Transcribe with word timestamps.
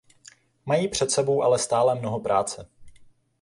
Mají 0.65 0.87
před 0.87 1.11
sebou 1.11 1.43
ale 1.43 1.59
stále 1.59 1.95
mnoho 1.95 2.19
práce. 2.19 2.69